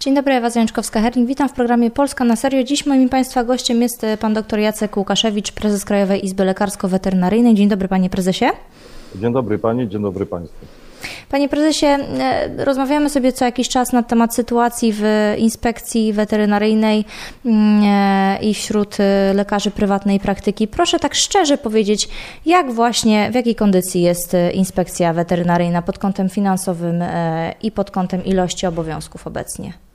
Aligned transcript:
Dzień 0.00 0.14
dobry, 0.14 0.34
Ewa 0.34 0.48
Zajączkowska-Herling. 0.48 1.26
Witam 1.26 1.48
w 1.48 1.52
programie 1.52 1.90
Polska 1.90 2.24
na 2.24 2.36
serio. 2.36 2.64
Dziś 2.64 2.86
moim 2.86 3.08
Państwa 3.08 3.44
gościem 3.44 3.82
jest 3.82 4.04
e, 4.04 4.16
pan 4.16 4.34
dr 4.34 4.58
Jacek 4.58 4.96
Łukaszewicz, 4.96 5.52
prezes 5.52 5.84
Krajowej 5.84 6.24
Izby 6.24 6.44
Lekarsko-Weterynaryjnej. 6.44 7.54
Dzień 7.54 7.68
dobry, 7.68 7.88
panie 7.88 8.10
prezesie. 8.10 8.44
Dzień 9.14 9.32
dobry 9.32 9.58
pani, 9.58 9.88
dzień 9.88 10.02
dobry 10.02 10.26
państwu. 10.26 10.66
Panie 11.30 11.48
prezesie, 11.48 11.86
e, 11.86 12.64
rozmawiamy 12.64 13.10
sobie 13.10 13.32
co 13.32 13.44
jakiś 13.44 13.68
czas 13.68 13.92
na 13.92 14.02
temat 14.02 14.34
sytuacji 14.34 14.92
w 14.96 15.02
inspekcji 15.38 16.12
weterynaryjnej 16.12 17.04
mm, 17.44 17.82
e, 17.84 18.38
i 18.42 18.54
wśród 18.54 18.96
lekarzy 19.34 19.70
prywatnej 19.70 20.20
praktyki. 20.20 20.68
Proszę 20.68 20.98
tak 20.98 21.14
szczerze 21.14 21.58
powiedzieć, 21.58 22.08
jak 22.46 22.72
właśnie, 22.72 23.30
w 23.30 23.34
jakiej 23.34 23.54
kondycji 23.54 24.02
jest 24.02 24.36
inspekcja 24.54 25.12
weterynaryjna 25.12 25.82
pod 25.82 25.98
kątem 25.98 26.28
finansowym 26.28 27.04
i 27.62 27.70
pod 27.72 27.90
kątem 27.90 28.24
ilości 28.24 28.66
obowiązków 28.66 29.26
obecnie? 29.26 29.85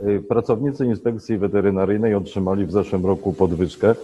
Y, 0.00 0.22
pracownicy 0.28 0.86
Inspekcji 0.86 1.38
Weterynaryjnej 1.38 2.14
otrzymali 2.14 2.66
w 2.66 2.72
zeszłym 2.72 3.06
roku 3.06 3.32
podwyżkę 3.32 3.94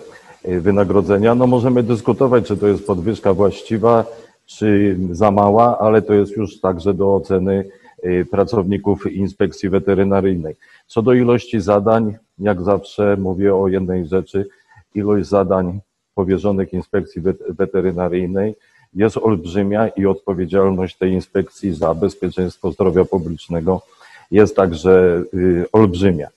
y, 0.48 0.60
wynagrodzenia. 0.60 1.34
No 1.34 1.46
możemy 1.46 1.82
dyskutować, 1.82 2.46
czy 2.46 2.56
to 2.56 2.66
jest 2.66 2.86
podwyżka 2.86 3.34
właściwa, 3.34 4.04
czy 4.46 4.96
za 5.10 5.30
mała, 5.30 5.78
ale 5.78 6.02
to 6.02 6.14
jest 6.14 6.36
już 6.36 6.60
także 6.60 6.94
do 6.94 7.14
oceny 7.14 7.64
y, 8.04 8.26
pracowników 8.30 9.12
Inspekcji 9.12 9.68
Weterynaryjnej. 9.68 10.56
Co 10.86 11.02
do 11.02 11.12
ilości 11.12 11.60
zadań, 11.60 12.16
jak 12.38 12.62
zawsze 12.62 13.16
mówię 13.16 13.54
o 13.54 13.68
jednej 13.68 14.06
rzeczy, 14.06 14.48
ilość 14.94 15.28
zadań 15.28 15.80
powierzonych 16.14 16.72
Inspekcji 16.72 17.22
Weterynaryjnej 17.48 18.54
jest 18.94 19.16
olbrzymia 19.16 19.88
i 19.88 20.06
odpowiedzialność 20.06 20.96
tej 20.96 21.12
inspekcji 21.12 21.74
za 21.74 21.94
bezpieczeństwo 21.94 22.72
zdrowia 22.72 23.04
publicznego 23.04 23.82
jest 24.30 24.56
także 24.56 25.22
y, 25.34 25.66
olbrzymia. 25.72 26.28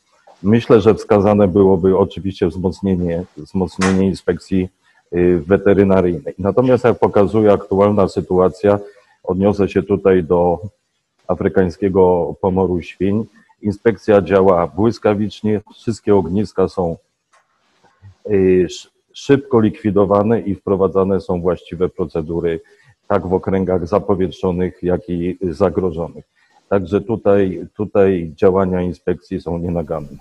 Myślę, 0.44 0.82
że 0.82 0.96
wskazane 0.96 1.48
byłoby 1.48 1.98
oczywiście 1.98 2.48
wzmocnienie, 2.48 3.24
wzmocnienie 3.38 4.08
inspekcji 4.08 4.70
y, 5.14 5.44
weterynaryjnej. 5.48 6.34
Natomiast 6.40 6.84
jak 6.84 7.00
pokazuje 7.00 7.52
aktualna 7.52 8.08
sytuacja, 8.08 8.80
odniosę 9.24 9.70
się 9.70 9.84
tutaj 9.84 10.24
do 10.24 10.60
afrykańskiego 11.28 12.36
pomoru 12.42 12.82
świń. 12.82 13.26
Inspekcja 13.62 14.22
działa 14.22 14.68
błyskawicznie, 14.68 15.62
wszystkie 15.76 16.16
ogniska 16.16 16.68
są 16.68 16.98
y, 18.30 18.68
szybko 19.14 19.60
likwidowane 19.60 20.42
i 20.42 20.56
wprowadzane 20.56 21.22
są 21.22 21.42
właściwe 21.42 21.90
procedury, 21.90 22.60
tak 23.08 23.28
w 23.28 23.34
okręgach 23.34 23.88
zapowietrzonych, 23.88 24.84
jak 24.84 25.10
i 25.10 25.38
zagrożonych. 25.42 26.26
Także 26.72 27.02
tutaj, 27.02 27.68
tutaj 27.76 28.32
działania 28.36 28.82
inspekcji 28.82 29.42
są 29.42 29.58
nienaganne. 29.58 30.18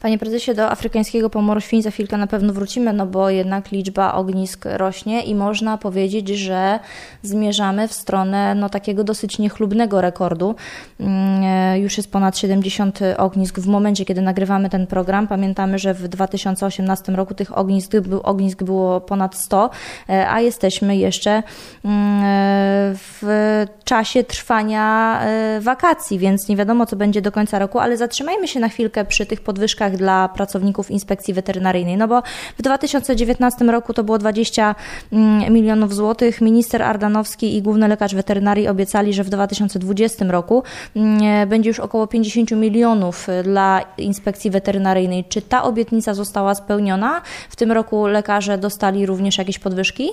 Panie 0.00 0.18
prezesie, 0.18 0.54
do 0.54 0.70
afrykańskiego 0.70 1.30
pomoru 1.30 1.60
świń 1.60 1.82
za 1.82 1.90
chwilkę 1.90 2.16
na 2.16 2.26
pewno 2.26 2.52
wrócimy, 2.52 2.92
no 2.92 3.06
bo 3.06 3.30
jednak 3.30 3.70
liczba 3.70 4.14
ognisk 4.14 4.64
rośnie 4.64 5.22
i 5.22 5.34
można 5.34 5.78
powiedzieć, 5.78 6.28
że 6.28 6.78
zmierzamy 7.22 7.88
w 7.88 7.92
stronę 7.92 8.54
no, 8.54 8.68
takiego 8.68 9.04
dosyć 9.04 9.38
niechlubnego 9.38 10.00
rekordu. 10.00 10.54
Mm, 11.00 11.42
e, 11.44 11.78
już 11.78 11.96
jest 11.96 12.12
ponad 12.12 12.38
70 12.38 13.00
ognisk 13.16 13.58
w 13.58 13.66
momencie, 13.66 14.04
kiedy 14.04 14.20
nagrywamy 14.22 14.70
ten 14.70 14.86
program. 14.86 15.28
Pamiętamy, 15.28 15.78
że 15.78 15.94
w 15.94 16.08
2018 16.08 17.12
roku 17.12 17.34
tych 17.34 17.58
ognisk, 17.58 17.92
ognisk 18.22 18.62
było 18.62 19.00
ponad 19.00 19.34
100, 19.34 19.70
e, 20.08 20.30
a 20.30 20.40
jesteśmy 20.40 20.96
jeszcze 20.96 21.42
mm, 21.84 22.22
e, 22.24 22.94
w 22.94 23.64
czasie 23.84 24.24
trwania 24.24 25.20
wakacji, 25.60 26.18
więc 26.18 26.48
nie 26.48 26.56
wiadomo, 26.56 26.86
co 26.86 26.96
będzie 26.96 27.22
do 27.22 27.32
końca 27.32 27.58
roku, 27.58 27.78
ale 27.78 27.96
zatrzymajmy 27.96 28.48
się 28.48 28.60
na 28.60 28.68
chwilkę 28.68 29.04
przy 29.04 29.26
tych 29.26 29.40
podwyżkach 29.40 29.87
dla 29.96 30.28
pracowników 30.28 30.90
inspekcji 30.90 31.34
weterynaryjnej. 31.34 31.96
No 31.96 32.08
bo 32.08 32.22
w 32.58 32.62
2019 32.62 33.64
roku 33.64 33.94
to 33.94 34.04
było 34.04 34.18
20 34.18 34.74
mm, 35.12 35.52
milionów 35.52 35.94
złotych. 35.94 36.40
Minister 36.40 36.82
Ardanowski 36.82 37.56
i 37.56 37.62
główny 37.62 37.88
lekarz 37.88 38.14
weterynarii 38.14 38.68
obiecali, 38.68 39.12
że 39.12 39.24
w 39.24 39.30
2020 39.30 40.24
roku 40.24 40.62
mm, 40.96 41.48
będzie 41.48 41.70
już 41.70 41.80
około 41.80 42.06
50 42.06 42.50
milionów 42.50 43.26
dla 43.44 43.80
inspekcji 43.98 44.50
weterynaryjnej. 44.50 45.24
Czy 45.28 45.42
ta 45.42 45.62
obietnica 45.62 46.14
została 46.14 46.54
spełniona? 46.54 47.22
W 47.48 47.56
tym 47.56 47.72
roku 47.72 48.06
lekarze 48.06 48.58
dostali 48.58 49.06
również 49.06 49.38
jakieś 49.38 49.58
podwyżki? 49.58 50.10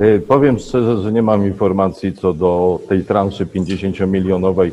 Y, 0.00 0.22
powiem 0.28 0.58
szczerze, 0.58 1.02
że 1.02 1.12
nie 1.12 1.22
mam 1.22 1.46
informacji 1.46 2.12
co 2.12 2.32
do 2.32 2.80
tej 2.88 3.04
transzy 3.04 3.46
50-milionowej, 3.46 4.70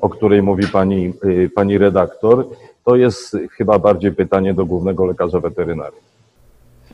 o 0.00 0.08
której 0.08 0.42
mówi 0.42 0.66
pani, 0.66 1.12
pani 1.54 1.78
redaktor. 1.78 2.48
To 2.88 2.96
jest 2.96 3.36
chyba 3.56 3.78
bardziej 3.78 4.12
pytanie 4.12 4.54
do 4.54 4.66
głównego 4.66 5.06
lekarza 5.06 5.40
weterynarii. 5.40 6.07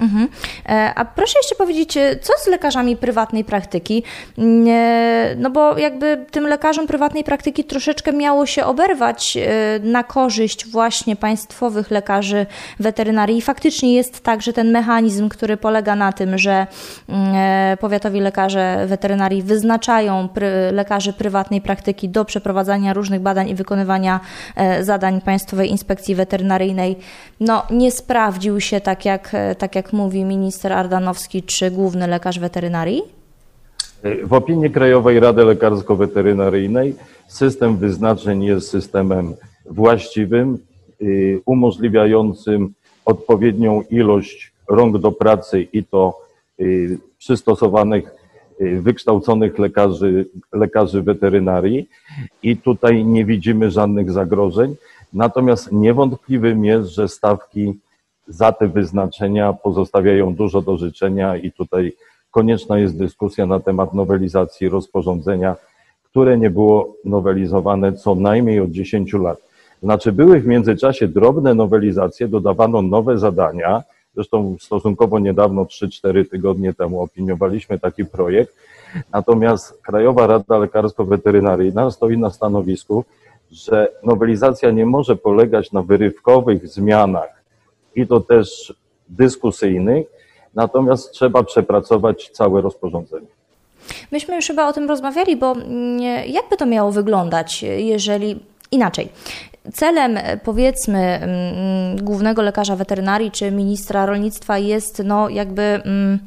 Mhm. 0.01 0.29
E, 0.69 0.95
a 0.95 1.05
proszę 1.05 1.39
jeszcze 1.39 1.55
powiedzieć, 1.55 1.97
e, 1.97 2.17
co 2.17 2.33
z 2.39 2.47
lekarzami 2.47 2.97
prywatnej 2.97 3.45
praktyki? 3.45 4.03
Mm, 4.39 4.67
e, 4.69 5.35
no 5.37 5.51
bo 5.51 5.79
jakby 5.79 6.27
tym 6.31 6.47
lekarzom 6.47 6.87
prywatnej 6.87 7.25
praktyki 7.25 7.65
troszeczkę 7.65 8.13
miało 8.13 8.47
się 8.47 8.65
oberwać 8.65 9.39
na 9.83 10.05
korzyść 10.05 10.67
właśnie 10.67 11.17
państwowych 11.17 11.91
lekarzy 11.91 12.47
weterynarii. 12.81 13.39
I 13.39 13.43
faktycznie 13.43 13.95
jest 13.95 14.21
tak, 14.21 14.43
że 14.43 14.53
ten 14.53 14.71
mechanizm, 14.71 15.29
który 15.29 15.57
polega 15.57 15.97
na 15.97 16.13
tym, 16.13 16.39
że 16.39 16.67
mm, 17.09 17.35
powiatowi 17.79 18.21
lekarze 18.21 18.85
weterynarii 18.87 19.43
wyznaczają 19.43 20.29
lekarzy 20.73 21.13
prywatnej 21.13 21.61
praktyki 21.61 22.09
do 22.09 22.25
przeprowadzania 22.25 22.93
różnych 22.93 23.21
badań 23.21 23.49
i 23.49 23.55
wykonywania 23.55 24.21
zadań 24.81 25.21
Państwowej 25.21 25.71
Inspekcji 25.71 26.15
Weterynaryjnej, 26.15 26.97
no 27.41 27.63
nie 27.71 27.91
sprawdził 27.91 28.61
się 28.61 28.81
tak 28.81 29.05
jak, 29.05 29.33
tak 29.59 29.75
jak 29.75 29.84
jak 29.85 29.93
mówi 29.93 30.25
minister 30.25 30.73
Ardanowski, 30.73 31.43
czy 31.43 31.71
główny 31.71 32.07
lekarz 32.07 32.39
weterynarii? 32.39 33.03
W 34.25 34.33
opinii 34.33 34.71
Krajowej 34.71 35.21
Rady 35.21 35.43
Lekarsko-Weterynaryjnej 35.43 36.95
system 37.29 37.77
wyznaczeń 37.77 38.45
jest 38.45 38.71
systemem 38.71 39.35
właściwym, 39.67 40.59
y, 41.03 41.41
umożliwiającym 41.47 42.75
odpowiednią 43.05 43.83
ilość 43.91 44.53
rąk 44.69 44.99
do 44.99 45.13
pracy 45.13 45.63
i 45.73 45.85
to 45.85 46.19
y, 46.61 46.99
przystosowanych, 47.19 48.15
y, 48.61 48.81
wykształconych 48.81 49.59
lekarzy, 49.59 50.27
lekarzy 50.53 51.03
weterynarii 51.03 51.89
i 52.43 52.57
tutaj 52.57 53.05
nie 53.05 53.25
widzimy 53.25 53.71
żadnych 53.71 54.13
zagrożeń. 54.13 54.77
Natomiast 55.13 55.73
niewątpliwym 55.73 56.65
jest, 56.65 56.89
że 56.89 57.09
stawki 57.09 57.75
za 58.29 58.53
te 58.53 58.69
wyznaczenia 58.69 59.53
pozostawiają 59.53 60.35
dużo 60.35 60.63
do 60.63 60.77
życzenia 60.77 61.37
i 61.37 61.53
tutaj 61.53 61.93
konieczna 62.31 62.79
jest 62.79 62.99
dyskusja 62.99 63.47
na 63.47 63.61
temat 63.61 63.95
nowelizacji 63.95 64.69
rozporządzenia, 64.69 65.57
które 66.05 66.39
nie 66.39 66.51
było 66.51 66.95
nowelizowane 67.05 67.93
co 67.93 68.15
najmniej 68.15 68.61
od 68.61 68.71
10 68.71 69.13
lat. 69.13 69.39
Znaczy 69.83 70.13
były 70.13 70.41
w 70.41 70.47
międzyczasie 70.47 71.09
drobne 71.09 71.55
nowelizacje, 71.55 72.29
dodawano 72.29 72.83
nowe 72.83 73.19
zadania, 73.19 73.83
zresztą 74.15 74.57
stosunkowo 74.61 75.19
niedawno, 75.19 75.65
3-4 75.65 76.31
tygodnie 76.31 76.75
temu 76.75 77.01
opiniowaliśmy 77.03 77.79
taki 77.79 78.05
projekt, 78.05 78.55
natomiast 79.13 79.83
Krajowa 79.83 80.27
Rada 80.27 80.59
Lekarsko-Weterynaryjna 80.59 81.91
stoi 81.91 82.19
na 82.19 82.31
stanowisku, 82.31 83.05
że 83.53 83.89
nowelizacja 84.03 84.71
nie 84.71 84.87
może 84.87 85.17
polegać 85.17 85.73
na 85.73 85.83
wyrywkowych 85.83 86.69
zmianach 86.69 87.44
i 87.97 88.07
to 88.07 88.21
też 88.21 88.75
dyskusyjnych, 89.09 90.07
natomiast 90.55 91.13
trzeba 91.13 91.43
przepracować 91.43 92.31
całe 92.33 92.61
rozporządzenie. 92.61 93.27
Myśmy 94.13 94.37
już 94.37 94.47
chyba 94.47 94.69
o 94.69 94.73
tym 94.73 94.89
rozmawiali, 94.89 95.37
bo 95.37 95.53
mm, 95.53 95.99
jakby 96.27 96.57
to 96.57 96.67
miało 96.67 96.93
wyglądać, 96.93 97.63
jeżeli 97.63 98.41
inaczej. 98.71 99.09
Celem, 99.73 100.19
powiedzmy, 100.45 100.99
mm, 100.99 102.05
głównego 102.05 102.43
lekarza 102.43 102.77
weterynarii 102.77 103.31
czy 103.31 103.51
ministra 103.51 104.07
rolnictwa 104.07 104.59
jest, 104.59 105.03
no, 105.05 105.29
jakby 105.29 105.63
mm, 105.63 106.19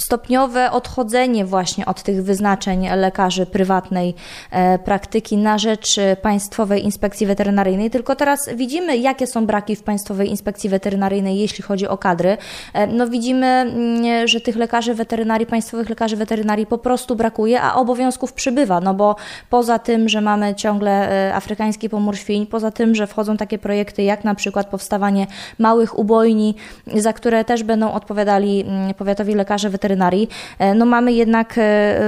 stopniowe 0.00 0.70
odchodzenie 0.70 1.44
właśnie 1.44 1.86
od 1.86 2.02
tych 2.02 2.24
wyznaczeń 2.24 2.88
lekarzy 2.96 3.46
prywatnej 3.46 4.14
e, 4.50 4.78
praktyki 4.78 5.36
na 5.36 5.58
rzecz 5.58 5.96
Państwowej 6.22 6.84
Inspekcji 6.84 7.26
Weterynaryjnej, 7.26 7.90
tylko 7.90 8.16
teraz 8.16 8.48
widzimy, 8.54 8.96
jakie 8.96 9.26
są 9.26 9.46
braki 9.46 9.76
w 9.76 9.82
Państwowej 9.82 10.30
Inspekcji 10.30 10.70
Weterynaryjnej, 10.70 11.38
jeśli 11.38 11.64
chodzi 11.64 11.88
o 11.88 11.98
kadry. 11.98 12.36
E, 12.74 12.86
no 12.86 13.08
widzimy, 13.08 13.46
mm, 13.46 14.28
że 14.28 14.40
tych 14.40 14.56
lekarzy 14.56 14.94
weterynarii, 14.94 15.46
państwowych 15.46 15.88
lekarzy 15.88 16.16
weterynarii 16.16 16.66
po 16.66 16.78
prostu 16.78 17.16
brakuje, 17.16 17.62
a 17.62 17.74
obowiązków 17.74 18.32
przybywa, 18.32 18.80
no 18.80 18.94
bo 18.94 19.16
poza 19.50 19.78
tym, 19.78 20.08
że 20.08 20.20
mamy 20.20 20.54
ciągle 20.54 20.90
e, 21.28 21.34
afrykański 21.34 21.88
pomór 21.88 22.16
świń, 22.16 22.46
poza 22.46 22.70
tym, 22.70 22.94
że 22.94 23.06
wchodzą 23.06 23.36
takie 23.36 23.58
projekty 23.58 24.02
jak 24.02 24.24
na 24.24 24.34
przykład 24.34 24.66
powstawanie 24.66 25.26
małych 25.58 25.98
ubojni, 25.98 26.54
za 26.94 27.12
które 27.12 27.44
też 27.44 27.62
będą 27.62 27.92
odpowiadali 27.92 28.60
mm, 28.60 28.94
powiatowi 28.94 29.34
lekarze 29.34 29.57
lekarze 29.58 29.70
weterynarii. 29.70 30.28
No 30.74 30.86
mamy 30.86 31.12
jednak 31.12 31.54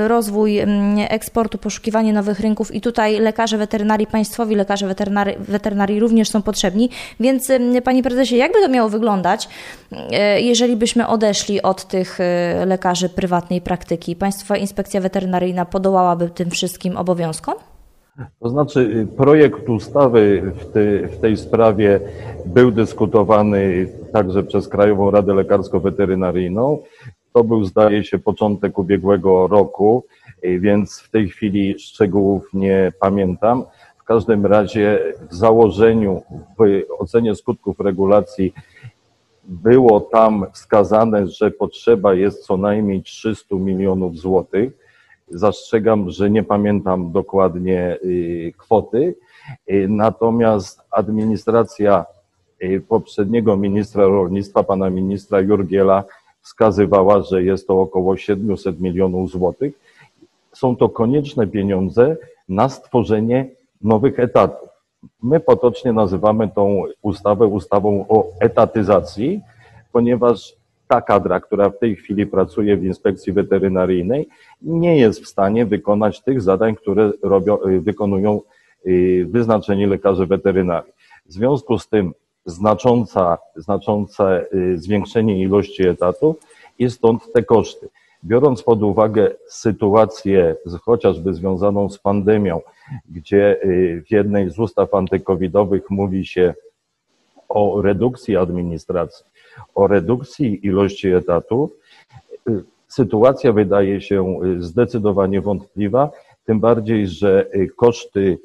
rozwój 0.06 0.58
eksportu, 1.08 1.58
poszukiwanie 1.58 2.12
nowych 2.12 2.40
rynków 2.40 2.74
i 2.74 2.80
tutaj 2.80 3.20
lekarze 3.20 3.58
weterynarii, 3.58 4.06
państwowi 4.06 4.54
lekarze 4.54 4.86
weterynarii, 4.86 5.36
weterynarii 5.38 6.00
również 6.00 6.28
są 6.28 6.42
potrzebni. 6.42 6.90
Więc 7.20 7.52
Panie 7.84 8.02
Prezesie, 8.02 8.36
jakby 8.36 8.60
to 8.60 8.68
miało 8.68 8.88
wyglądać, 8.88 9.48
jeżeli 10.38 10.76
byśmy 10.76 11.06
odeszli 11.06 11.62
od 11.62 11.84
tych 11.84 12.18
lekarzy 12.66 13.08
prywatnej 13.08 13.60
praktyki? 13.60 14.16
Państwowa 14.16 14.56
Inspekcja 14.56 15.00
Weterynaryjna 15.00 15.64
podołałaby 15.64 16.30
tym 16.30 16.50
wszystkim 16.50 16.96
obowiązkom? 16.96 17.54
To 18.40 18.48
znaczy, 18.48 19.06
projekt 19.16 19.68
ustawy 19.68 20.52
w, 20.56 20.72
ty, 20.72 21.08
w, 21.12 21.20
tej 21.20 21.36
sprawie 21.36 22.00
był 22.46 22.70
dyskutowany 22.70 23.86
także 24.12 24.42
przez 24.42 24.68
Krajową 24.68 25.10
Radę 25.10 25.32
Lekarsko-Weterynaryjną. 25.32 26.78
To 27.32 27.44
był, 27.44 27.64
zdaje 27.64 28.04
się, 28.04 28.18
początek 28.18 28.78
ubiegłego 28.78 29.46
roku, 29.46 30.04
y, 30.44 30.60
więc 30.60 31.00
w 31.00 31.10
tej 31.10 31.28
chwili 31.28 31.78
szczegółów 31.78 32.48
nie 32.52 32.92
pamiętam. 33.00 33.64
W 33.98 34.04
każdym 34.04 34.46
razie 34.46 35.14
w 35.30 35.34
założeniu, 35.34 36.22
w 36.58 36.82
ocenie 36.98 37.34
skutków 37.34 37.80
regulacji 37.80 38.52
było 39.44 40.00
tam 40.00 40.46
wskazane, 40.52 41.26
że 41.26 41.50
potrzeba 41.50 42.14
jest 42.14 42.46
co 42.46 42.56
najmniej 42.56 43.02
300 43.02 43.56
milionów 43.56 44.18
złotych 44.18 44.80
Zastrzegam, 45.30 46.10
że 46.10 46.30
nie 46.30 46.42
pamiętam 46.42 47.12
dokładnie 47.12 47.98
y, 48.04 48.52
kwoty, 48.56 49.14
y, 49.70 49.86
natomiast 49.88 50.80
administracja 50.90 52.04
poprzedniego 52.88 53.56
ministra 53.56 54.04
rolnictwa, 54.04 54.62
pana 54.62 54.90
ministra 54.90 55.40
Jurgiela, 55.40 56.04
wskazywała, 56.42 57.22
że 57.22 57.42
jest 57.42 57.66
to 57.66 57.80
około 57.80 58.16
700 58.16 58.80
milionów 58.80 59.30
złotych. 59.30 59.74
Są 60.52 60.76
to 60.76 60.88
konieczne 60.88 61.46
pieniądze 61.46 62.16
na 62.48 62.68
stworzenie 62.68 63.48
nowych 63.82 64.18
etatów. 64.20 64.68
My 65.22 65.40
potocznie 65.40 65.92
nazywamy 65.92 66.48
tą 66.48 66.82
ustawę 67.02 67.46
ustawą 67.46 68.04
o 68.08 68.26
etatyzacji, 68.40 69.40
ponieważ 69.92 70.54
ta 70.88 71.00
kadra, 71.00 71.40
która 71.40 71.70
w 71.70 71.78
tej 71.78 71.96
chwili 71.96 72.26
pracuje 72.26 72.76
w 72.76 72.84
inspekcji 72.84 73.32
weterynaryjnej, 73.32 74.28
nie 74.62 74.96
jest 74.98 75.22
w 75.22 75.28
stanie 75.28 75.66
wykonać 75.66 76.20
tych 76.20 76.42
zadań, 76.42 76.76
które 76.76 77.12
robią, 77.22 77.58
wykonują 77.80 78.40
y, 78.86 79.26
wyznaczeni 79.30 79.86
lekarze 79.86 80.26
weterynarii. 80.26 80.92
W 81.26 81.32
związku 81.32 81.78
z 81.78 81.88
tym 81.88 82.14
znacząca, 82.46 83.38
znaczące 83.56 84.46
y, 84.54 84.78
zwiększenie 84.78 85.42
ilości 85.42 85.86
etatów 85.86 86.36
i 86.78 86.90
stąd 86.90 87.32
te 87.32 87.42
koszty. 87.42 87.88
Biorąc 88.24 88.62
pod 88.62 88.82
uwagę 88.82 89.30
sytuację 89.48 90.56
chociażby 90.82 91.34
związaną 91.34 91.90
z 91.90 91.98
pandemią, 91.98 92.60
gdzie 93.10 93.60
w 94.06 94.10
jednej 94.10 94.50
z 94.50 94.58
ustaw 94.58 94.94
antykowidowych 94.94 95.90
mówi 95.90 96.26
się 96.26 96.54
o 97.48 97.82
redukcji 97.82 98.36
administracji, 98.36 99.26
o 99.74 99.86
redukcji 99.86 100.66
ilości 100.66 101.08
etatów, 101.08 101.70
y, 102.48 102.64
sytuacja 102.88 103.52
wydaje 103.52 104.00
się 104.00 104.40
y, 104.44 104.62
zdecydowanie 104.62 105.40
wątpliwa, 105.40 106.10
tym 106.44 106.60
bardziej, 106.60 107.06
że 107.06 107.46
y, 107.54 107.68
koszty 107.76 108.38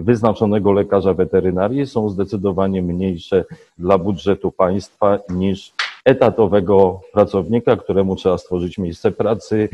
wyznaczonego 0.00 0.72
lekarza 0.72 1.14
weterynarii 1.14 1.86
są 1.86 2.08
zdecydowanie 2.08 2.82
mniejsze 2.82 3.44
dla 3.78 3.98
budżetu 3.98 4.52
państwa 4.52 5.18
niż 5.28 5.72
etatowego 6.04 7.00
pracownika, 7.12 7.76
któremu 7.76 8.16
trzeba 8.16 8.38
stworzyć 8.38 8.78
miejsce 8.78 9.10
pracy, 9.10 9.68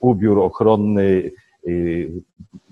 ubiór 0.00 0.38
ochronny, 0.38 1.30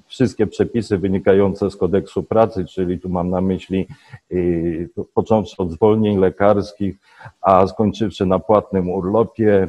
wszystkie 0.06 0.47
przepisy 0.47 0.99
wynikające 0.99 1.71
z 1.71 1.77
kodeksu 1.77 2.23
pracy, 2.23 2.65
czyli 2.65 2.99
tu 2.99 3.09
mam 3.09 3.31
na 3.31 3.41
myśli 3.41 3.87
y, 4.33 4.88
począwszy 5.15 5.56
od 5.59 5.73
zwolnień 5.73 6.19
lekarskich, 6.19 6.97
a 7.41 7.67
skończywszy 7.67 8.27
na 8.27 8.38
płatnym 8.38 8.91
urlopie, 8.91 9.69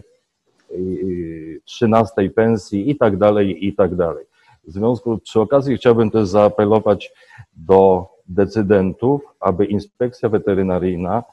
y, 0.71 1.61
trzynastej 1.65 2.29
pensji 2.29 2.89
i 2.89 2.95
tak 2.95 3.17
dalej, 3.17 3.67
i 3.67 3.73
tak 3.73 3.95
dalej. 3.95 4.25
W 4.67 4.71
związku 4.71 5.17
przy 5.17 5.39
okazji 5.39 5.77
chciałbym 5.77 6.11
też 6.11 6.27
zaapelować 6.27 7.13
do 7.55 8.05
decydentów, 8.27 9.21
aby 9.39 9.65
inspekcja 9.65 10.29
weterynaryjna, 10.29 11.23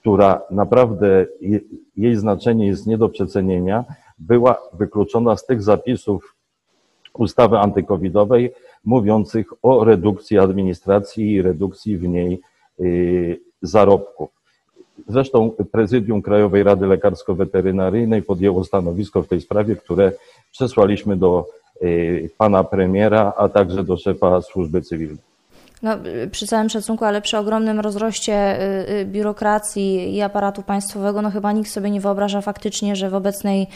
która 0.00 0.42
naprawdę 0.50 1.26
jej 1.96 2.16
znaczenie 2.16 2.66
jest 2.66 2.86
nie 2.86 2.98
do 2.98 3.08
przecenienia, 3.08 3.84
była 4.18 4.58
wykluczona 4.72 5.36
z 5.36 5.46
tych 5.46 5.62
zapisów 5.62 6.36
ustawy 7.14 7.58
antykowidowej 7.58 8.52
mówiących 8.84 9.46
o 9.62 9.84
redukcji 9.84 10.38
administracji 10.38 11.32
i 11.32 11.42
redukcji 11.42 11.98
w 11.98 12.02
niej 12.02 12.40
y, 12.80 13.40
zarobków. 13.62 14.30
Zresztą 15.08 15.50
Prezydium 15.50 16.22
Krajowej 16.22 16.62
Rady 16.62 16.86
Lekarsko-Weterynaryjnej 16.86 18.22
podjęło 18.22 18.64
stanowisko 18.64 19.22
w 19.22 19.28
tej 19.28 19.40
sprawie, 19.40 19.76
które 19.76 20.12
przesłaliśmy 20.50 21.16
do 21.16 21.46
pana 22.38 22.64
premiera, 22.64 23.32
a 23.36 23.48
także 23.48 23.84
do 23.84 23.96
szefa 23.96 24.42
służby 24.42 24.82
cywilnej. 24.82 25.18
No, 25.82 25.96
przy 26.30 26.46
całym 26.46 26.68
szacunku, 26.70 27.04
ale 27.04 27.20
przy 27.20 27.38
ogromnym 27.38 27.80
rozroście 27.80 28.60
y, 29.00 29.04
biurokracji 29.04 30.14
i 30.14 30.22
aparatu 30.22 30.62
państwowego, 30.62 31.22
no 31.22 31.30
chyba 31.30 31.52
nikt 31.52 31.70
sobie 31.70 31.90
nie 31.90 32.00
wyobraża 32.00 32.40
faktycznie, 32.40 32.96
że 32.96 33.10
w 33.10 33.14
obecnej 33.14 33.66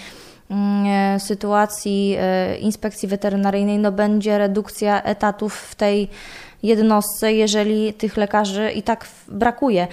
Mm, 0.50 0.87
e, 0.87 1.20
sytuacji 1.20 2.17
e, 2.19 2.58
inspekcji 2.58 3.08
weterynaryjnej 3.08 3.79
no 3.79 3.93
będzie 3.93 4.38
redukcja 4.38 5.02
etatów 5.02 5.55
w 5.55 5.75
tej 5.75 6.09
jednostce, 6.66 7.32
jeżeli 7.32 7.94
tych 7.94 8.16
lekarzy 8.16 8.70
i 8.70 8.82
tak 8.82 9.06
brakuje. 9.28 9.88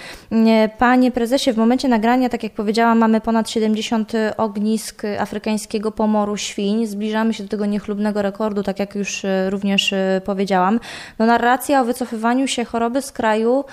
Panie 0.78 1.12
prezesie, 1.12 1.54
w 1.54 1.58
momencie 1.58 1.88
nagrania, 1.88 2.30
tak 2.30 2.44
jak 2.44 2.54
powiedziałam, 2.54 2.98
mamy 2.98 3.22
ponad 3.22 3.50
70 3.50 4.12
ognisk 4.38 5.02
afrykańskiego 5.20 5.92
pomoru 5.92 6.38
świń. 6.38 6.88
Zbliżamy 6.88 7.34
się 7.34 7.44
do 7.44 7.50
tego 7.50 7.66
niechlubnego 7.66 8.22
rekordu, 8.22 8.64
tak 8.64 8.80
jak 8.80 8.96
już 8.96 9.26
e, 9.26 9.50
również 9.50 9.94
e, 9.94 10.22
powiedziałam. 10.26 10.80
No, 11.20 11.26
narracja 11.26 11.82
o 11.82 11.86
wycofywaniu 11.86 12.48
się 12.48 12.66
choroby 12.66 13.02
z 13.02 13.12
kraju, 13.12 13.66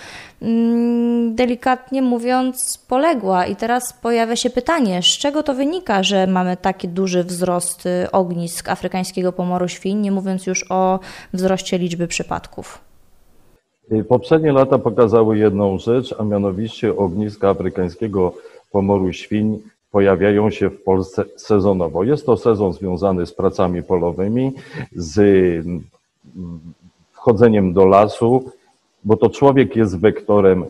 mm, 0.43 1.35
delikatnie 1.35 2.03
mówiąc, 2.03 2.79
poległa. 2.89 3.47
I 3.47 3.57
teraz 3.57 3.93
pojawia 3.93 4.37
się 4.37 4.51
pytanie, 4.51 5.03
z 5.03 5.07
czego 5.07 5.43
to 5.43 5.55
wynika, 5.55 6.03
że 6.03 6.27
mamy 6.27 6.57
taki 6.57 6.89
duży 6.89 7.25
wzrost 7.25 7.87
e, 7.87 8.13
ognisk 8.13 8.69
afrykańskiego 8.69 9.33
pomoru 9.33 9.69
świń, 9.69 9.99
nie 9.99 10.13
mówiąc 10.13 10.47
już 10.47 10.71
o 10.71 11.01
wzroście 11.33 11.79
liczby 11.79 12.09
przypadków? 12.09 12.90
Y, 13.93 14.05
poprzednie 14.05 14.53
lata 14.53 14.79
pokazały 14.79 15.39
jedną 15.39 15.79
rzecz, 15.79 16.15
a 16.19 16.25
mianowicie 16.25 16.97
ogniska 16.97 17.49
afrykańskiego 17.49 18.33
pomoru 18.73 19.13
świń 19.13 19.59
pojawiają 19.91 20.51
się 20.51 20.71
w 20.71 20.83
Polsce 20.83 21.25
sezonowo. 21.37 22.05
Jest 22.05 22.27
to 22.27 22.37
sezon 22.37 22.73
związany 22.73 23.27
z 23.27 23.33
pracami 23.33 23.83
polowymi, 23.83 24.53
z 24.93 25.19
mm, 25.67 25.83
wchodzeniem 27.13 27.73
do 27.73 27.87
lasu, 27.87 28.53
bo 29.05 29.17
to 29.17 29.31
człowiek 29.31 29.77
jest 29.77 30.01
wektorem, 30.01 30.65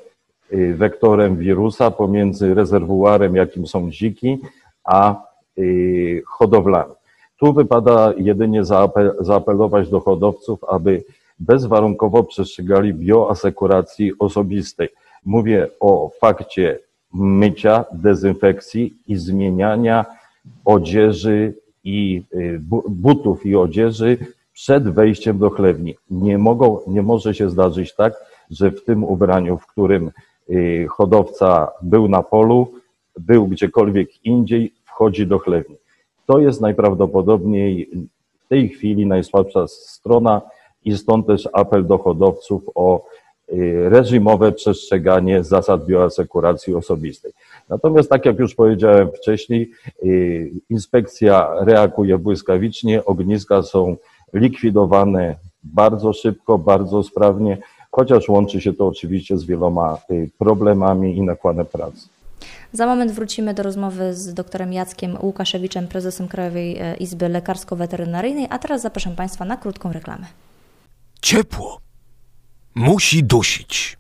y, 0.53 0.75
wektorem 0.75 1.37
wirusa 1.37 1.91
pomiędzy 1.91 2.55
rezerwuarem, 2.55 3.37
jakim 3.37 3.67
są 3.67 3.91
dziki, 3.91 4.39
a 4.85 5.23
y, 5.59 6.23
hodowlami. 6.27 6.95
Tu 7.39 7.53
wypada 7.53 8.13
jedynie 8.17 8.63
zaapelować 9.21 9.89
do 9.89 10.01
hodowców, 10.01 10.65
aby 10.65 11.03
bezwarunkowo 11.41 12.25
przestrzegali 12.25 12.95
bioasekuracji 12.95 14.13
osobistej. 14.19 14.89
Mówię 15.25 15.69
o 15.81 16.11
fakcie 16.21 16.79
mycia, 17.15 17.85
dezynfekcji 17.93 18.95
i 19.07 19.17
zmieniania 19.17 20.07
odzieży 20.65 21.55
i 21.85 22.23
y, 22.35 22.61
butów 22.89 23.47
i 23.47 23.57
odzieży 23.57 24.19
przed 24.53 24.89
wejściem 24.89 25.39
do 25.39 25.51
chlewni. 25.51 25.95
Nie, 26.11 26.39
mogą, 26.39 26.79
nie 26.87 27.03
może 27.03 27.35
się 27.35 27.51
zdarzyć 27.51 27.95
tak, 27.95 28.15
że 28.51 28.71
w 28.71 28.85
tym 28.85 29.05
ubraniu, 29.05 29.59
w 29.59 29.67
którym 29.67 30.11
y, 30.51 30.87
hodowca 30.91 31.69
był 31.83 32.09
na 32.09 32.23
polu, 32.23 32.73
był 33.19 33.47
gdziekolwiek 33.47 34.27
indziej, 34.27 34.73
wchodzi 34.85 35.27
do 35.27 35.39
chlewni. 35.39 35.77
To 36.27 36.39
jest 36.39 36.61
najprawdopodobniej 36.61 37.91
w 38.45 38.49
tej 38.49 38.69
chwili 38.69 39.07
najsłabsza 39.07 39.69
strona 39.69 40.43
i 40.85 40.99
stąd 40.99 41.27
też 41.27 41.49
apel 41.53 41.87
do 41.87 41.99
hodowców 41.99 42.63
o 42.75 43.05
y, 43.53 43.89
reżimowe 43.89 44.53
przestrzeganie 44.53 45.45
zasad 45.45 45.87
bioasekuracji 45.87 46.75
osobistej. 46.75 47.33
Natomiast, 47.69 48.11
tak 48.11 48.27
jak 48.27 48.39
już 48.39 48.55
powiedziałem 48.55 49.09
wcześniej, 49.13 49.71
y, 50.05 50.51
inspekcja 50.71 51.51
reaguje 51.61 52.19
błyskawicznie, 52.19 53.05
ogniska 53.05 53.63
są 53.63 53.97
likwidowane 54.35 55.37
bardzo 55.65 56.13
szybko, 56.13 56.59
bardzo 56.59 57.03
sprawnie, 57.03 57.59
chociaż 57.91 58.29
łączy 58.29 58.61
się 58.61 58.73
to 58.73 58.87
oczywiście 58.87 59.39
z 59.39 59.45
wieloma 59.45 59.99
y, 60.11 60.31
problemami 60.39 61.17
i 61.17 61.23
nakładem 61.23 61.67
pracy. 61.67 62.09
Za 62.73 62.87
moment 62.87 63.13
wrócimy 63.13 63.55
do 63.55 63.63
rozmowy 63.63 64.15
z 64.15 64.35
doktorem 64.35 64.73
Jackiem 64.73 65.19
Łukaszewiczem, 65.23 65.89
prezesem 65.89 66.29
Krajowej 66.29 66.79
e, 66.79 66.97
Izby 66.97 67.29
Lekarsko-Weterynaryjnej, 67.29 68.47
a 68.51 68.59
teraz 68.59 68.83
zapraszam 68.83 69.17
Państwa 69.17 69.45
na 69.45 69.57
krótką 69.57 69.93
reklamę. 69.93 70.27
Ciepło 71.23 71.81
musi 72.75 73.25
dusić. 73.25 74.00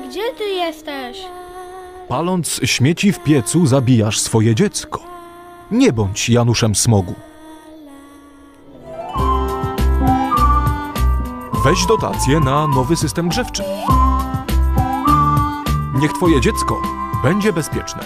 Gdzie 0.00 0.32
ty 0.38 0.44
jesteś? 0.44 1.18
Paląc 2.08 2.60
śmieci 2.64 3.12
w 3.12 3.18
piecu, 3.18 3.66
zabijasz 3.66 4.20
swoje 4.20 4.54
dziecko. 4.54 5.00
Nie 5.70 5.92
bądź 5.92 6.28
Januszem 6.28 6.74
Smogu. 6.74 7.14
Weź 11.64 11.86
dotację 11.86 12.40
na 12.40 12.66
nowy 12.66 12.96
system 12.96 13.28
grzewczy. 13.28 13.62
Niech 15.94 16.12
twoje 16.12 16.40
dziecko 16.40 16.82
będzie 17.22 17.52
bezpieczne. 17.52 18.02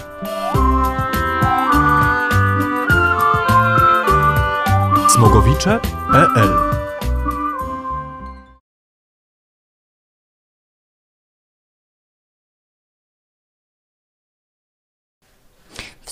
Smogowicze.pl 5.09 6.67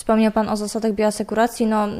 Wspomniał 0.06 0.32
Pan 0.32 0.48
o 0.48 0.56
zasadach 0.56 0.92
bioasekuracji. 0.92 1.66
No, 1.66 1.86
yy, 1.86 1.94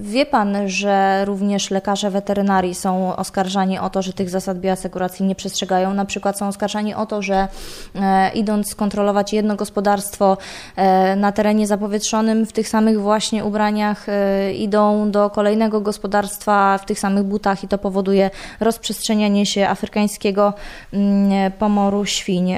wie 0.00 0.26
Pan, 0.26 0.56
że 0.66 1.24
również 1.24 1.70
lekarze 1.70 2.10
weterynarii 2.10 2.74
są 2.74 3.16
oskarżani 3.16 3.78
o 3.78 3.90
to, 3.90 4.02
że 4.02 4.12
tych 4.12 4.30
zasad 4.30 4.58
bioasekuracji 4.58 5.26
nie 5.26 5.34
przestrzegają. 5.34 5.94
Na 5.94 6.04
przykład 6.04 6.38
są 6.38 6.48
oskarżani 6.48 6.94
o 6.94 7.06
to, 7.06 7.22
że 7.22 7.48
e, 7.94 8.30
idąc 8.34 8.70
skontrolować 8.70 9.32
jedno 9.32 9.56
gospodarstwo 9.56 10.36
e, 10.76 11.16
na 11.16 11.32
terenie 11.32 11.66
zapowietrzonym 11.66 12.46
w 12.46 12.52
tych 12.52 12.68
samych 12.68 13.00
właśnie 13.00 13.44
ubraniach 13.44 14.08
e, 14.08 14.52
idą 14.52 15.10
do 15.10 15.30
kolejnego 15.30 15.80
gospodarstwa 15.80 16.78
w 16.78 16.86
tych 16.86 16.98
samych 16.98 17.24
butach 17.24 17.64
i 17.64 17.68
to 17.68 17.78
powoduje 17.78 18.30
rozprzestrzenianie 18.60 19.46
się 19.46 19.68
afrykańskiego 19.68 20.52
mm, 20.92 21.52
pomoru 21.52 22.04
świń. 22.04 22.54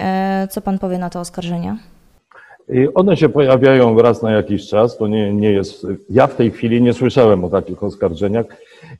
Co 0.51 0.61
Pan 0.61 0.79
powie 0.79 0.99
na 0.99 1.11
te 1.11 1.21
oskarżenia? 1.21 1.96
One 2.95 3.17
się 3.17 3.29
pojawiają 3.29 4.03
raz 4.03 4.23
na 4.23 4.33
jakiś 4.33 4.69
czas, 4.69 4.97
to 4.97 5.07
nie, 5.07 5.33
nie 5.33 5.53
jest, 5.53 5.87
ja 6.11 6.27
w 6.27 6.37
tej 6.37 6.51
chwili 6.51 6.83
nie 6.83 6.93
słyszałem 6.93 7.45
o 7.45 7.51
takich 7.51 7.83
oskarżeniach. 7.83 8.47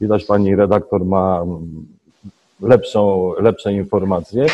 Widać 0.01 0.25
pani 0.25 0.57
redaktor 0.57 1.05
ma 1.05 1.45
lepszą, 2.61 3.33
lepsze 3.41 3.73
informacje. 3.73 4.47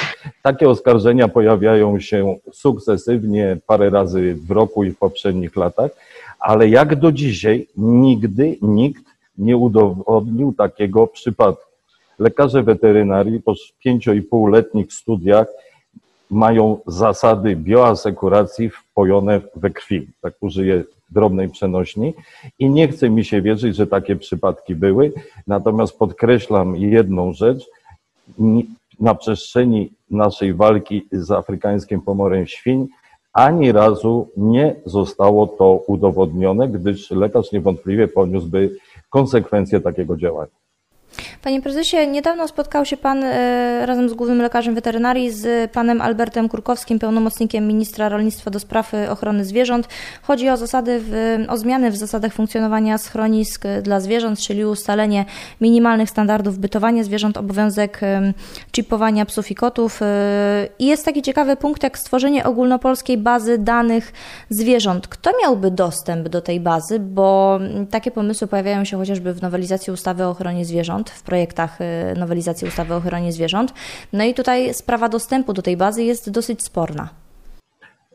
Takie 0.42 0.69
oskarżenia 0.69 1.28
pojawiają 1.28 2.00
się 2.00 2.37
sukcesywnie 2.52 3.57
parę 3.66 3.90
razy 3.90 4.35
w 4.35 4.50
roku 4.50 4.85
i 4.85 4.90
w 4.90 4.99
poprzednich 4.99 5.57
latach, 5.57 5.90
ale 6.40 6.69
jak 6.69 6.97
do 6.97 7.12
dzisiaj 7.12 7.66
nigdy 7.76 8.57
nikt 8.62 9.04
nie 9.38 9.57
udowodnił 9.57 10.54
takiego 10.59 11.07
przypadku. 11.07 11.73
Lekarze 12.19 12.62
weterynarii 12.62 13.40
po 13.40 13.54
pięcio 13.85 14.12
i 14.12 14.23
półletnich 14.23 14.92
studiach 14.92 15.47
mają 16.33 16.79
zasady 16.87 17.57
bioasekuracji 17.57 18.71
wpojone 18.71 19.41
we 19.57 19.71
krwi. 19.71 20.09
Tak 20.21 20.35
użyję 20.41 20.85
drobnej 21.11 21.49
przenośni 21.49 22.15
i 22.59 22.71
nie 22.71 22.89
chce 22.89 23.11
mi 23.11 23.25
się 23.25 23.43
wierzyć, 23.43 23.77
że 23.77 23.87
takie 23.87 24.17
przypadki 24.17 24.75
były. 24.75 25.12
Natomiast 25.47 25.99
podkreślam 25.99 26.77
jedną 26.77 27.33
rzecz. 27.33 27.67
Na 29.01 29.15
przestrzeni 29.15 29.91
naszej 30.11 30.55
walki 30.55 31.07
z 31.12 31.31
afrykańskim 31.31 32.01
pomorem 32.01 32.47
świń 32.47 32.89
ani 33.33 33.73
razu 33.73 34.29
nie 34.37 34.75
zostało 34.87 35.47
to 35.47 35.85
udowodnione, 35.87 36.69
gdyż 36.69 37.11
lekarz 37.11 37.53
niewątpliwie 37.53 38.09
poniósłby 38.09 38.77
konsekwencje 39.11 39.81
takiego 39.81 40.17
działania. 40.17 40.62
Panie 41.42 41.62
prezesie, 41.62 42.07
niedawno 42.07 42.49
spotkał 42.49 42.85
się 42.85 42.97
pan 42.97 43.25
e, 43.25 43.87
razem 43.87 44.09
z 44.09 44.14
głównym 44.14 44.42
lekarzem 44.42 44.75
weterynarii 44.75 45.31
z 45.31 45.73
panem 45.73 46.00
Albertem 46.00 46.49
Kurkowskim, 46.49 46.99
pełnomocnikiem 46.99 47.66
ministra 47.66 48.09
rolnictwa 48.09 48.50
do 48.50 48.61
spraw 48.61 48.95
e, 48.95 49.11
ochrony 49.11 49.45
zwierząt. 49.45 49.88
Chodzi 50.23 50.49
o 50.49 50.57
zasady, 50.57 51.00
w, 51.02 51.37
o 51.49 51.57
zmiany 51.57 51.90
w 51.90 51.97
zasadach 51.97 52.33
funkcjonowania 52.33 52.99
schronisk 52.99 53.64
dla 53.83 54.00
zwierząt, 54.00 54.38
czyli 54.38 54.64
ustalenie 54.64 55.25
minimalnych 55.61 56.11
standardów 56.11 56.59
bytowania 56.59 57.04
zwierząt, 57.04 57.37
obowiązek 57.37 58.00
chipowania 58.76 59.25
psów 59.25 59.50
i 59.50 59.54
kotów. 59.54 60.02
E, 60.02 60.69
I 60.78 60.87
jest 60.87 61.04
taki 61.04 61.23
ciekawy 61.23 61.57
punkt, 61.57 61.83
jak 61.83 61.99
stworzenie 61.99 62.45
ogólnopolskiej 62.45 63.19
bazy 63.19 63.59
danych 63.59 64.12
zwierząt. 64.50 65.09
Kto 65.09 65.31
miałby 65.42 65.71
dostęp 65.71 66.28
do 66.28 66.40
tej 66.40 66.61
bazy? 66.61 66.99
Bo 66.99 67.61
takie 67.90 68.11
pomysły 68.11 68.47
pojawiają 68.47 68.85
się 68.85 68.97
chociażby 68.97 69.35
w 69.35 69.42
nowelizacji 69.42 69.92
ustawy 69.92 70.25
o 70.25 70.31
ochronie 70.31 70.64
zwierząt 70.64 71.01
w 71.11 71.23
projektach 71.23 71.80
y, 71.80 72.18
nowelizacji 72.18 72.68
ustawy 72.68 72.94
o 72.94 72.97
ochronie 72.97 73.32
zwierząt. 73.32 73.75
No 74.12 74.25
i 74.25 74.35
tutaj 74.35 74.75
sprawa 74.75 75.09
dostępu 75.09 75.52
do 75.52 75.62
tej 75.62 75.76
bazy 75.76 76.04
jest 76.04 76.30
dosyć 76.30 76.62
sporna. 76.62 77.09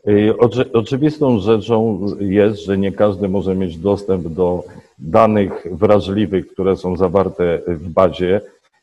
Y, 0.08 0.34
oczywistą 0.72 1.38
rzeczą 1.38 2.06
jest, 2.20 2.64
że 2.64 2.78
nie 2.78 2.92
każdy 2.92 3.28
może 3.28 3.54
mieć 3.54 3.76
dostęp 3.76 4.28
do 4.28 4.64
danych 4.98 5.66
wrażliwych, 5.72 6.48
które 6.48 6.76
są 6.76 6.96
zawarte 6.96 7.60
w 7.66 7.88
bazie. 7.88 8.40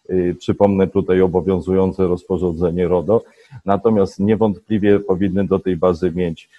Y, 0.09 0.35
przypomnę 0.39 0.87
tutaj 0.87 1.21
obowiązujące 1.21 2.07
rozporządzenie 2.07 2.87
RODO. 2.87 3.23
Natomiast 3.65 4.19
niewątpliwie 4.19 4.99
powinny 4.99 5.47
do 5.47 5.59
tej 5.59 5.77
bazy 5.77 6.11
mieć 6.11 6.49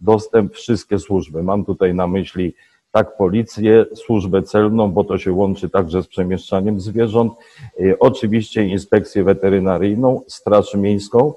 dostęp 0.00 0.54
wszystkie 0.54 0.98
służby. 0.98 1.42
Mam 1.42 1.64
tutaj 1.64 1.94
na 1.94 2.06
myśli 2.06 2.54
tak 2.94 3.16
policję, 3.16 3.86
służbę 3.94 4.42
celną, 4.42 4.92
bo 4.92 5.04
to 5.04 5.18
się 5.18 5.32
łączy 5.32 5.68
także 5.68 6.02
z 6.02 6.06
przemieszczaniem 6.06 6.80
zwierząt, 6.80 7.32
y, 7.80 7.98
oczywiście 7.98 8.64
inspekcję 8.64 9.24
weterynaryjną, 9.24 10.20
straż 10.26 10.74
miejską. 10.74 11.34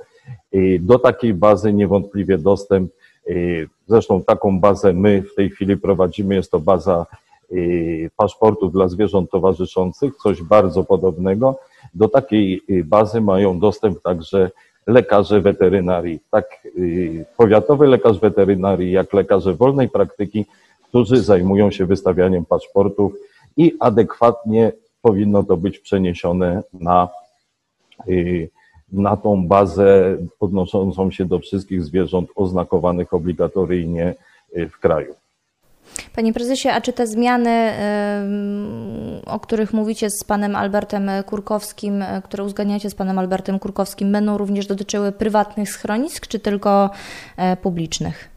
Y, 0.55 0.79
do 0.81 0.99
takiej 0.99 1.33
bazy 1.33 1.73
niewątpliwie 1.73 2.37
dostęp, 2.37 2.91
y, 3.29 3.67
zresztą 3.87 4.23
taką 4.23 4.59
bazę 4.59 4.93
my 4.93 5.21
w 5.21 5.35
tej 5.35 5.49
chwili 5.49 5.77
prowadzimy, 5.77 6.35
jest 6.35 6.51
to 6.51 6.59
baza 6.59 7.05
paszportów 8.17 8.71
dla 8.71 8.87
zwierząt 8.87 9.31
towarzyszących, 9.31 10.15
coś 10.15 10.41
bardzo 10.41 10.83
podobnego. 10.83 11.59
Do 11.93 12.09
takiej 12.09 12.61
bazy 12.83 13.21
mają 13.21 13.59
dostęp 13.59 14.01
także 14.01 14.51
lekarze 14.87 15.41
weterynarii. 15.41 16.19
Tak 16.31 16.45
powiatowy 17.37 17.87
lekarz 17.87 18.19
weterynarii, 18.19 18.91
jak 18.91 19.13
lekarze 19.13 19.53
wolnej 19.53 19.89
praktyki 19.89 20.45
którzy 20.97 21.23
zajmują 21.23 21.71
się 21.71 21.85
wystawianiem 21.85 22.45
paszportów 22.45 23.13
i 23.57 23.73
adekwatnie 23.79 24.71
powinno 25.01 25.43
to 25.43 25.57
być 25.57 25.79
przeniesione 25.79 26.63
na, 26.73 27.09
y, 28.07 28.49
na 28.91 29.17
tą 29.17 29.47
bazę 29.47 30.17
odnoszącą 30.39 31.11
się 31.11 31.25
do 31.25 31.39
wszystkich 31.39 31.83
zwierząt 31.83 32.29
oznakowanych 32.35 33.13
obligatoryjnie 33.13 34.15
y, 34.57 34.69
w 34.69 34.79
kraju. 34.79 35.13
Panie 36.15 36.33
prezesie, 36.33 36.69
a 36.69 36.81
czy 36.81 36.93
te 36.93 37.07
zmiany, 37.07 37.71
o 39.25 39.39
których 39.39 39.73
mówicie 39.73 40.09
z 40.09 40.23
panem 40.23 40.55
Albertem 40.55 41.09
Kurkowskim, 41.25 42.03
które 42.23 42.43
uzgadniacie 42.43 42.89
z 42.89 42.95
panem 42.95 43.19
Albertem 43.19 43.59
Kurkowskim, 43.59 44.11
będą 44.11 44.37
również 44.37 44.67
dotyczyły 44.67 45.11
prywatnych 45.11 45.69
schronisk, 45.69 46.27
czy 46.27 46.39
tylko 46.39 46.89
publicznych? 47.61 48.29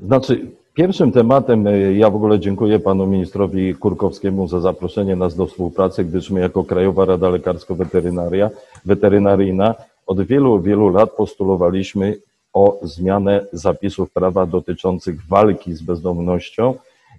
Znaczy, 0.00 0.57
Pierwszym 0.78 1.12
tematem, 1.12 1.66
y, 1.66 1.94
ja 1.94 2.10
w 2.10 2.16
ogóle 2.16 2.40
dziękuję 2.40 2.78
panu 2.78 3.06
ministrowi 3.06 3.74
Kurkowskiemu 3.74 4.48
za 4.48 4.60
zaproszenie 4.60 5.16
nas 5.16 5.36
do 5.36 5.46
współpracy, 5.46 6.04
gdyż 6.04 6.30
my 6.30 6.40
jako 6.40 6.64
Krajowa 6.64 7.04
Rada 7.04 7.28
Lekarsko-Weterynaria, 7.28 8.50
weterynaryjna 8.84 9.74
od 10.06 10.22
wielu, 10.22 10.60
wielu 10.60 10.88
lat 10.88 11.10
postulowaliśmy 11.10 12.18
o 12.52 12.78
zmianę 12.82 13.46
zapisów 13.52 14.10
prawa 14.10 14.46
dotyczących 14.46 15.26
walki 15.26 15.74
z 15.74 15.82
bezdomnością 15.82 16.74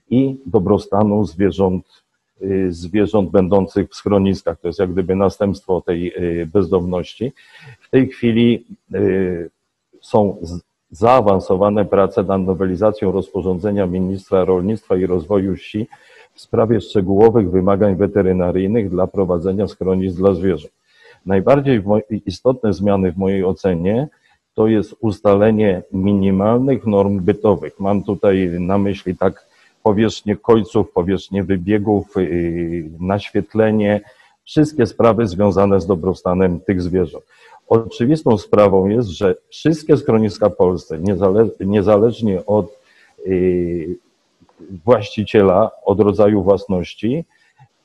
i 0.10 0.38
dobrostanu 0.46 1.25
zwierząt, 1.25 1.86
y, 2.42 2.74
zwierząt 2.74 3.30
będących 3.30 3.89
w 3.89 3.96
schroniskach. 3.96 4.60
To 4.60 4.68
jest 4.68 4.80
jak 4.80 4.92
gdyby 4.92 5.16
następstwo 5.16 5.82
tej 5.82 6.13
y, 6.42 6.46
bezdomności. 6.54 7.32
W 7.80 7.89
tej 7.89 8.08
chwili 8.08 8.66
są 10.01 10.38
zaawansowane 10.91 11.86
prace 11.86 12.24
nad 12.24 12.41
nowelizacją 12.41 13.12
rozporządzenia 13.12 13.86
ministra 13.86 14.46
rolnictwa 14.46 14.98
i 14.98 15.05
rozwoju 15.05 15.55
wsi 15.55 15.88
w 16.34 16.41
sprawie 16.41 16.81
szczegółowych 16.81 17.51
wymagań 17.51 17.96
weterynaryjnych 17.96 18.89
dla 18.89 19.08
prowadzenia 19.08 19.67
schronisk 19.67 20.17
dla 20.17 20.34
zwierząt. 20.34 20.74
Najbardziej 21.25 21.81
istotne 22.25 22.74
zmiany 22.74 23.12
w 23.12 23.17
mojej 23.17 23.46
ocenie 23.46 24.08
to 24.53 24.67
jest 24.67 24.96
ustalenie 25.00 25.84
minimalnych 25.91 26.86
norm 26.86 27.19
bytowych. 27.19 27.79
Mam 27.79 28.03
tutaj 28.03 28.50
na 28.60 28.77
myśli 28.77 29.17
tak 29.17 29.46
powierzchnię 29.84 30.36
końców, 30.36 30.91
powierzchnię 30.91 31.43
wybiegów, 31.43 32.15
yy, 32.15 32.89
naświetlenie, 33.00 34.01
wszystkie 34.43 34.86
sprawy 34.86 35.27
związane 35.27 35.81
z 35.81 35.86
dobrostanem 35.86 36.60
tych 36.60 36.81
zwierząt. 36.81 37.25
Oczywistą 37.70 38.38
sprawą 38.38 38.88
jest, 38.88 39.10
że 39.10 39.36
wszystkie 39.50 39.98
schroniska 39.98 40.50
w 40.50 40.56
Polsce, 40.56 41.00
niezale, 41.00 41.48
niezależnie 41.60 42.46
od 42.46 42.80
yy, 43.26 43.96
właściciela, 44.86 45.72
od 45.86 46.00
rodzaju 46.00 46.44
własności, 46.44 47.26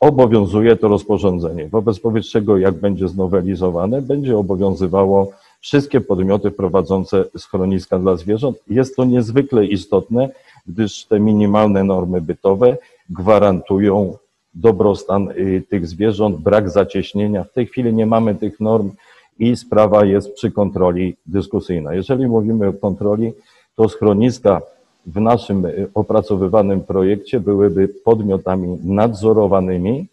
obowiązuje 0.00 0.76
to 0.76 0.88
rozporządzenie. 0.88 1.69
Wobec 1.69 2.00
powyższego, 2.00 2.59
jak 2.59 2.75
będzie 2.75 3.09
znowelizowane, 3.09 4.03
będzie 4.03 4.38
obowiązywało 4.38 5.31
wszystkie 5.61 6.00
podmioty 6.00 6.50
prowadzące 6.50 7.25
schroniska 7.37 7.99
dla 7.99 8.17
zwierząt. 8.17 8.59
Jest 8.71 8.97
to 8.97 9.05
niezwykle 9.05 9.67
istotne, 9.67 10.29
gdyż 10.67 11.05
te 11.05 11.21
minimalne 11.21 11.85
normy 11.85 12.21
bytowe 12.21 12.76
gwarantują 13.11 14.17
dobrostan 14.55 15.31
y, 15.31 15.62
tych 15.69 15.87
zwierząt, 15.87 16.37
brak 16.37 16.71
zacieśnienia. 16.71 17.45
W 17.45 17.53
tej 17.53 17.67
chwili 17.67 17.95
nie 17.95 18.07
mamy 18.07 18.35
tych 18.35 18.61
norm 18.61 18.91
i 19.38 19.57
sprawa 19.57 20.05
jest 20.05 20.35
przy 20.35 20.50
kontroli 20.50 21.17
dyskusyjna. 21.26 21.95
Jeżeli 21.95 22.26
mówimy 22.26 22.69
o 22.69 22.73
kontroli, 22.73 23.33
to 23.76 23.88
schroniska 23.88 24.62
w 25.07 25.21
naszym 25.21 25.64
y, 25.64 25.88
opracowywanym 25.95 26.81
projekcie 26.81 27.41
byłyby 27.41 27.88
podmiotami 27.88 28.79
nadzorowanymi, 28.85 30.07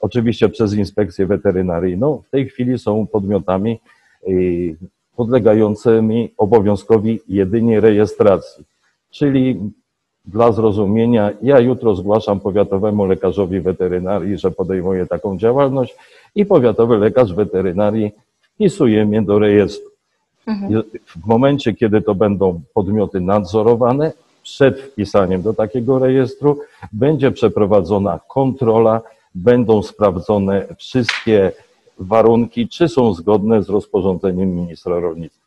oczywiście 0.00 0.48
przez 0.48 0.74
inspekcję 0.74 1.26
weterynaryjną. 1.26 2.22
W 2.26 2.30
tej 2.30 2.48
chwili 2.48 2.78
są 2.78 3.06
podmiotami 3.06 3.80
y, 4.28 4.76
podlegającymi 5.16 6.32
obowiązkowi 6.38 7.20
jedynie 7.28 7.80
rejestracji. 7.80 8.64
Czyli 9.10 9.60
dla 10.24 10.52
zrozumienia, 10.52 11.30
ja 11.42 11.60
jutro 11.60 11.94
zgłaszam 11.94 12.40
powiatowemu 12.40 13.06
lekarzowi 13.06 13.60
weterynarii, 13.60 14.38
że 14.38 14.50
podejmuję 14.50 15.06
taką 15.06 15.38
działalność 15.38 15.96
i 16.34 16.46
powiatowy 16.46 16.98
lekarz 16.98 17.34
weterynarii 17.34 18.12
wpisuje 18.56 19.04
mnie 19.04 19.22
do 19.22 19.38
rejestru. 19.38 19.90
Mhm. 20.46 20.82
W 21.06 21.26
momencie, 21.26 21.74
kiedy 21.74 22.02
to 22.02 22.14
będą 22.14 22.60
podmioty 22.74 23.20
nadzorowane, 23.20 24.12
przed 24.42 24.80
wpisaniem 24.80 25.42
do 25.42 25.54
takiego 25.54 25.98
rejestru 25.98 26.58
będzie 26.92 27.30
przeprowadzona 27.30 28.20
kontrola, 28.28 29.00
będą 29.34 29.82
sprawdzone 29.82 30.66
wszystkie 30.78 31.52
warunki, 31.98 32.68
czy 32.68 32.88
są 32.88 33.14
zgodne 33.14 33.62
z 33.62 33.68
rozporządzeniem 33.68 34.54
ministra 34.54 35.00
rolnictwa. 35.00 35.45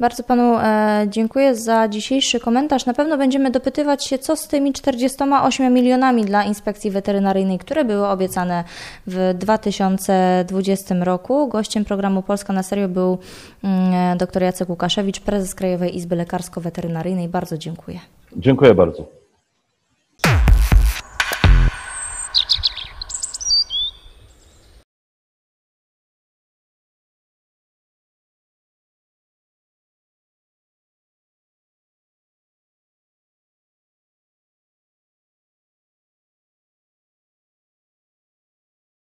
Bardzo 0.00 0.22
Panu 0.22 0.58
e, 0.58 1.06
dziękuję 1.08 1.54
za 1.54 1.88
dzisiejszy 1.88 2.40
komentarz. 2.40 2.86
Na 2.86 2.94
pewno 2.94 3.18
będziemy 3.18 3.50
dopytywać 3.50 4.04
się, 4.04 4.18
co 4.18 4.36
z 4.36 4.48
tymi 4.48 4.72
48 4.72 5.74
milionami 5.74 6.24
dla 6.24 6.44
inspekcji 6.44 6.90
weterynaryjnej, 6.90 7.58
które 7.58 7.84
były 7.84 8.06
obiecane 8.06 8.64
w 9.06 9.34
2020 9.34 10.94
roku. 10.94 11.48
Gościem 11.48 11.84
programu 11.84 12.22
Polska 12.22 12.52
na 12.52 12.62
serio 12.62 12.88
był 12.88 13.18
mm, 13.64 14.18
dr 14.18 14.42
Jacek 14.42 14.68
Łukaszewicz, 14.68 15.20
prezes 15.20 15.54
Krajowej 15.54 15.96
Izby 15.96 16.16
Lekarsko-Weterynaryjnej. 16.16 17.28
Bardzo 17.28 17.58
dziękuję. 17.58 17.98
Dziękuję 18.36 18.74
bardzo. 18.74 19.25